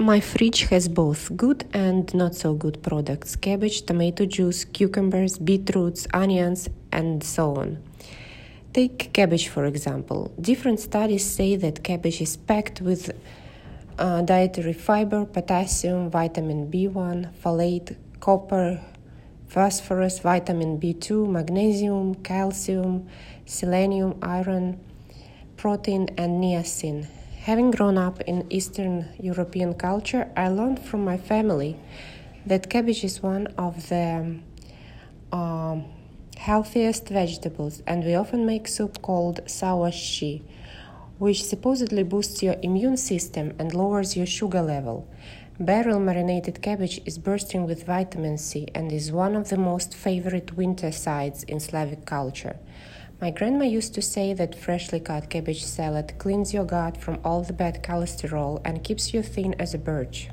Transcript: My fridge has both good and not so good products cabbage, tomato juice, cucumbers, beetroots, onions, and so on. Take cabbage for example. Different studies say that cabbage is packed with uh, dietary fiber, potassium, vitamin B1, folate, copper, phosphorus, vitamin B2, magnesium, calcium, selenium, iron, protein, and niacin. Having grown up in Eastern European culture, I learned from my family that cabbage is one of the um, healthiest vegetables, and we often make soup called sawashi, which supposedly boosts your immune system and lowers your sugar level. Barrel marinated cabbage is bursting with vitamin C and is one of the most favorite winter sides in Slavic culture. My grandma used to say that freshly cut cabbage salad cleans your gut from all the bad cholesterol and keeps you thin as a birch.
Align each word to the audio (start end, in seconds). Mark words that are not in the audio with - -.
My 0.00 0.20
fridge 0.20 0.62
has 0.70 0.86
both 0.88 1.36
good 1.36 1.64
and 1.72 2.14
not 2.14 2.36
so 2.36 2.54
good 2.54 2.80
products 2.84 3.34
cabbage, 3.34 3.82
tomato 3.82 4.26
juice, 4.26 4.64
cucumbers, 4.64 5.38
beetroots, 5.38 6.06
onions, 6.14 6.68
and 6.92 7.24
so 7.24 7.56
on. 7.56 7.82
Take 8.72 9.12
cabbage 9.12 9.48
for 9.48 9.64
example. 9.64 10.32
Different 10.40 10.78
studies 10.78 11.28
say 11.28 11.56
that 11.56 11.82
cabbage 11.82 12.20
is 12.20 12.36
packed 12.36 12.80
with 12.80 13.10
uh, 13.98 14.22
dietary 14.22 14.72
fiber, 14.72 15.24
potassium, 15.24 16.10
vitamin 16.10 16.70
B1, 16.70 17.34
folate, 17.42 17.96
copper, 18.20 18.80
phosphorus, 19.48 20.20
vitamin 20.20 20.78
B2, 20.78 21.28
magnesium, 21.28 22.14
calcium, 22.22 23.08
selenium, 23.46 24.16
iron, 24.22 24.78
protein, 25.56 26.08
and 26.16 26.40
niacin. 26.40 27.08
Having 27.44 27.70
grown 27.70 27.96
up 27.96 28.20
in 28.22 28.44
Eastern 28.50 29.08
European 29.18 29.72
culture, 29.74 30.30
I 30.36 30.48
learned 30.48 30.80
from 30.80 31.04
my 31.04 31.16
family 31.16 31.76
that 32.44 32.68
cabbage 32.68 33.04
is 33.04 33.22
one 33.22 33.46
of 33.56 33.88
the 33.88 34.36
um, 35.32 35.84
healthiest 36.36 37.08
vegetables, 37.08 37.82
and 37.86 38.04
we 38.04 38.14
often 38.14 38.44
make 38.44 38.68
soup 38.68 39.00
called 39.00 39.40
sawashi, 39.46 40.42
which 41.18 41.42
supposedly 41.42 42.02
boosts 42.02 42.42
your 42.42 42.56
immune 42.62 42.96
system 42.98 43.54
and 43.58 43.72
lowers 43.72 44.16
your 44.16 44.26
sugar 44.26 44.60
level. 44.60 45.08
Barrel 45.58 46.00
marinated 46.00 46.60
cabbage 46.60 47.00
is 47.06 47.18
bursting 47.18 47.64
with 47.64 47.84
vitamin 47.84 48.36
C 48.38 48.68
and 48.74 48.92
is 48.92 49.10
one 49.10 49.34
of 49.34 49.48
the 49.48 49.56
most 49.56 49.94
favorite 49.94 50.56
winter 50.56 50.92
sides 50.92 51.44
in 51.44 51.60
Slavic 51.60 52.04
culture. 52.04 52.56
My 53.20 53.32
grandma 53.32 53.64
used 53.64 53.94
to 53.94 54.02
say 54.02 54.32
that 54.34 54.54
freshly 54.54 55.00
cut 55.00 55.28
cabbage 55.28 55.64
salad 55.64 56.12
cleans 56.18 56.54
your 56.54 56.64
gut 56.64 56.96
from 56.96 57.18
all 57.24 57.42
the 57.42 57.52
bad 57.52 57.82
cholesterol 57.82 58.60
and 58.64 58.84
keeps 58.84 59.12
you 59.12 59.22
thin 59.22 59.56
as 59.58 59.74
a 59.74 59.78
birch. 59.78 60.28